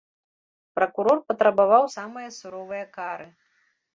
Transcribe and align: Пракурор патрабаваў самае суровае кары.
Пракурор 0.77 1.19
патрабаваў 1.27 1.85
самае 1.97 2.25
суровае 2.39 2.83
кары. 2.99 3.27